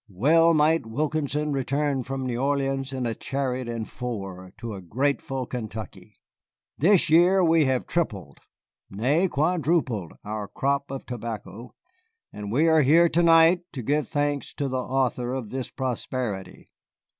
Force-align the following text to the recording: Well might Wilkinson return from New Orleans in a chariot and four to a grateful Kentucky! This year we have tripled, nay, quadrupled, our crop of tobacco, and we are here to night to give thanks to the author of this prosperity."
Well 0.09 0.55
might 0.55 0.87
Wilkinson 0.87 1.51
return 1.51 2.01
from 2.01 2.25
New 2.25 2.39
Orleans 2.41 2.91
in 2.91 3.05
a 3.05 3.13
chariot 3.13 3.69
and 3.69 3.87
four 3.87 4.51
to 4.57 4.73
a 4.73 4.81
grateful 4.81 5.45
Kentucky! 5.45 6.15
This 6.75 7.11
year 7.11 7.43
we 7.43 7.65
have 7.65 7.85
tripled, 7.85 8.39
nay, 8.89 9.27
quadrupled, 9.27 10.13
our 10.25 10.47
crop 10.47 10.89
of 10.89 11.05
tobacco, 11.05 11.75
and 12.33 12.51
we 12.51 12.67
are 12.67 12.81
here 12.81 13.09
to 13.09 13.21
night 13.21 13.61
to 13.73 13.83
give 13.83 14.09
thanks 14.09 14.55
to 14.55 14.67
the 14.67 14.81
author 14.81 15.33
of 15.33 15.49
this 15.49 15.69
prosperity." 15.69 16.71